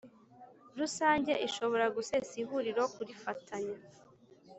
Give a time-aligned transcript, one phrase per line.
[0.79, 3.77] Rusange ishobora gusesa ihuriro kurifatanya